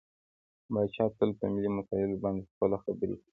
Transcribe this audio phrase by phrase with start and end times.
[0.71, 3.27] پاچا تل په ملي مسايلو باندې خپله خبرې کوي.